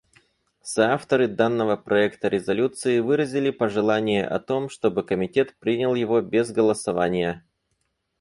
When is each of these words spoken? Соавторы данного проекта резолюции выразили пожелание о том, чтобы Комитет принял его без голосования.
Соавторы 0.63 1.27
данного 1.27 1.75
проекта 1.77 2.27
резолюции 2.27 2.97
выразили 3.01 3.51
пожелание 3.51 4.25
о 4.25 4.39
том, 4.39 4.67
чтобы 4.67 5.03
Комитет 5.03 5.55
принял 5.59 5.93
его 5.93 6.21
без 6.21 6.49
голосования. 6.51 7.43